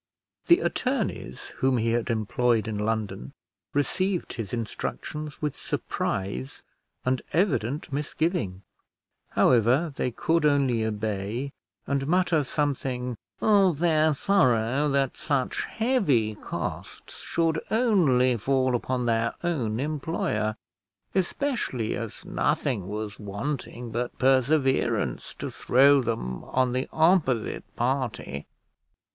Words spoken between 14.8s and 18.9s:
that such heavy costs should only fall